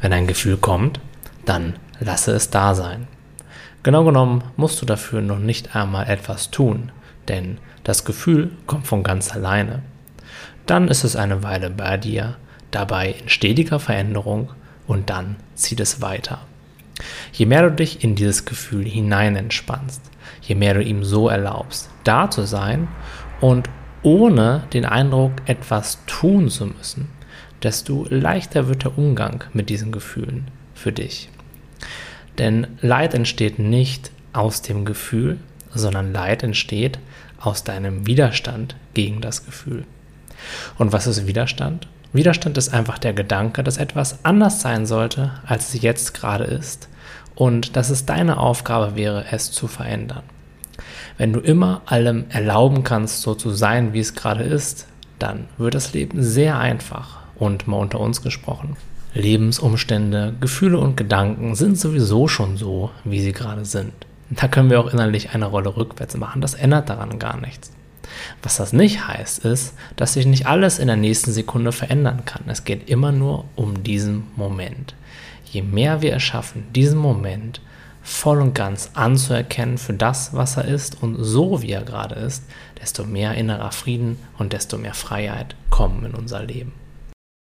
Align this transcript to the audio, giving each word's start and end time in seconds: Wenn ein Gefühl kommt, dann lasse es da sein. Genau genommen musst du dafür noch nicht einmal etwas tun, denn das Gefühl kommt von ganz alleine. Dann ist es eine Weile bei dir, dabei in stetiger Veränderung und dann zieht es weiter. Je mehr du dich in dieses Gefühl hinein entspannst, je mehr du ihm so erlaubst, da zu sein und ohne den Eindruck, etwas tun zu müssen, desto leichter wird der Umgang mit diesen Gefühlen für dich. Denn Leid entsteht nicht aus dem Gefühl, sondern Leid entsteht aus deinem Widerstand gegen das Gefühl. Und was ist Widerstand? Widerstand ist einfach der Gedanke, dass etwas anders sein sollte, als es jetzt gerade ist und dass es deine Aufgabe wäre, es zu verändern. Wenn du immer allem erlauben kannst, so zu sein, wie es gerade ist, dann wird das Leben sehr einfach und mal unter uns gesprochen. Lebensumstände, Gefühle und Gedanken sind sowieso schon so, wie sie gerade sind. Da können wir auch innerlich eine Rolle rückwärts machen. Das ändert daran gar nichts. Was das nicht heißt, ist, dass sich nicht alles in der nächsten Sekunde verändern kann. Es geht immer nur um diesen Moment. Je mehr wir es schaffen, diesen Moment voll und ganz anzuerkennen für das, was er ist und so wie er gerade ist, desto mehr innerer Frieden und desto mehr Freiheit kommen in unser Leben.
Wenn 0.00 0.12
ein 0.12 0.26
Gefühl 0.26 0.56
kommt, 0.56 1.00
dann 1.44 1.74
lasse 1.98 2.32
es 2.32 2.50
da 2.50 2.74
sein. 2.74 3.06
Genau 3.82 4.04
genommen 4.04 4.44
musst 4.56 4.80
du 4.82 4.86
dafür 4.86 5.20
noch 5.20 5.38
nicht 5.38 5.74
einmal 5.74 6.08
etwas 6.08 6.50
tun, 6.50 6.92
denn 7.28 7.58
das 7.84 8.04
Gefühl 8.04 8.50
kommt 8.66 8.86
von 8.86 9.02
ganz 9.02 9.32
alleine. 9.32 9.82
Dann 10.66 10.88
ist 10.88 11.04
es 11.04 11.16
eine 11.16 11.42
Weile 11.42 11.70
bei 11.70 11.96
dir, 11.96 12.36
dabei 12.70 13.14
in 13.20 13.28
stetiger 13.28 13.80
Veränderung 13.80 14.50
und 14.86 15.10
dann 15.10 15.36
zieht 15.54 15.80
es 15.80 16.00
weiter. 16.00 16.40
Je 17.32 17.46
mehr 17.46 17.62
du 17.62 17.72
dich 17.72 18.04
in 18.04 18.14
dieses 18.14 18.44
Gefühl 18.44 18.84
hinein 18.84 19.36
entspannst, 19.36 20.02
je 20.42 20.54
mehr 20.54 20.74
du 20.74 20.82
ihm 20.82 21.04
so 21.04 21.28
erlaubst, 21.28 21.88
da 22.04 22.30
zu 22.30 22.42
sein 22.42 22.88
und 23.40 23.68
ohne 24.02 24.64
den 24.72 24.84
Eindruck, 24.84 25.32
etwas 25.46 25.98
tun 26.06 26.48
zu 26.48 26.66
müssen, 26.66 27.08
desto 27.62 28.06
leichter 28.08 28.68
wird 28.68 28.84
der 28.84 28.96
Umgang 28.96 29.44
mit 29.52 29.68
diesen 29.68 29.92
Gefühlen 29.92 30.48
für 30.74 30.92
dich. 30.92 31.28
Denn 32.38 32.66
Leid 32.80 33.14
entsteht 33.14 33.58
nicht 33.58 34.10
aus 34.32 34.62
dem 34.62 34.84
Gefühl, 34.84 35.38
sondern 35.74 36.12
Leid 36.12 36.42
entsteht 36.42 36.98
aus 37.38 37.64
deinem 37.64 38.06
Widerstand 38.06 38.76
gegen 38.94 39.20
das 39.20 39.44
Gefühl. 39.44 39.84
Und 40.78 40.92
was 40.92 41.06
ist 41.06 41.26
Widerstand? 41.26 41.86
Widerstand 42.12 42.58
ist 42.58 42.72
einfach 42.72 42.98
der 42.98 43.12
Gedanke, 43.12 43.62
dass 43.62 43.76
etwas 43.76 44.24
anders 44.24 44.60
sein 44.60 44.86
sollte, 44.86 45.32
als 45.46 45.74
es 45.74 45.82
jetzt 45.82 46.14
gerade 46.14 46.44
ist 46.44 46.88
und 47.34 47.76
dass 47.76 47.90
es 47.90 48.06
deine 48.06 48.38
Aufgabe 48.38 48.96
wäre, 48.96 49.26
es 49.30 49.52
zu 49.52 49.68
verändern. 49.68 50.22
Wenn 51.18 51.32
du 51.32 51.40
immer 51.40 51.82
allem 51.86 52.24
erlauben 52.30 52.82
kannst, 52.82 53.22
so 53.22 53.34
zu 53.34 53.50
sein, 53.50 53.92
wie 53.92 54.00
es 54.00 54.14
gerade 54.14 54.42
ist, 54.42 54.86
dann 55.18 55.44
wird 55.58 55.74
das 55.74 55.92
Leben 55.92 56.22
sehr 56.22 56.58
einfach 56.58 57.19
und 57.40 57.66
mal 57.66 57.78
unter 57.78 57.98
uns 57.98 58.22
gesprochen. 58.22 58.76
Lebensumstände, 59.14 60.34
Gefühle 60.40 60.78
und 60.78 60.96
Gedanken 60.96 61.56
sind 61.56 61.76
sowieso 61.76 62.28
schon 62.28 62.56
so, 62.56 62.90
wie 63.02 63.20
sie 63.20 63.32
gerade 63.32 63.64
sind. 63.64 63.92
Da 64.30 64.46
können 64.46 64.70
wir 64.70 64.78
auch 64.78 64.92
innerlich 64.92 65.30
eine 65.34 65.46
Rolle 65.46 65.76
rückwärts 65.76 66.16
machen. 66.16 66.40
Das 66.40 66.54
ändert 66.54 66.88
daran 66.88 67.18
gar 67.18 67.40
nichts. 67.40 67.72
Was 68.42 68.56
das 68.56 68.72
nicht 68.72 69.08
heißt, 69.08 69.44
ist, 69.44 69.74
dass 69.96 70.12
sich 70.12 70.26
nicht 70.26 70.46
alles 70.46 70.78
in 70.78 70.86
der 70.86 70.96
nächsten 70.96 71.32
Sekunde 71.32 71.72
verändern 71.72 72.24
kann. 72.24 72.42
Es 72.46 72.64
geht 72.64 72.88
immer 72.88 73.10
nur 73.10 73.46
um 73.56 73.82
diesen 73.82 74.24
Moment. 74.36 74.94
Je 75.44 75.62
mehr 75.62 76.02
wir 76.02 76.14
es 76.14 76.22
schaffen, 76.22 76.64
diesen 76.74 76.98
Moment 76.98 77.60
voll 78.02 78.40
und 78.40 78.54
ganz 78.54 78.90
anzuerkennen 78.94 79.78
für 79.78 79.92
das, 79.92 80.32
was 80.34 80.56
er 80.56 80.64
ist 80.66 81.02
und 81.02 81.16
so 81.22 81.62
wie 81.62 81.72
er 81.72 81.82
gerade 81.82 82.14
ist, 82.14 82.44
desto 82.80 83.04
mehr 83.04 83.34
innerer 83.34 83.72
Frieden 83.72 84.18
und 84.38 84.52
desto 84.52 84.78
mehr 84.78 84.94
Freiheit 84.94 85.56
kommen 85.70 86.04
in 86.04 86.14
unser 86.14 86.42
Leben. 86.42 86.72